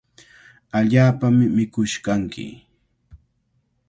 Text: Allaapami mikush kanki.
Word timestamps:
Allaapami 0.77 1.45
mikush 1.55 1.95
kanki. 2.05 2.47